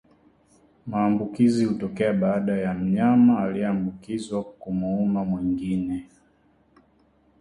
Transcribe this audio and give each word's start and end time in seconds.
Maambukizi 0.87 1.65
hutokea 1.65 2.13
baada 2.13 2.57
ya 2.57 2.73
mnyama 2.73 3.39
aliyeambukizwa 3.43 4.43
kumuuma 4.43 5.25
mwingine 5.25 6.05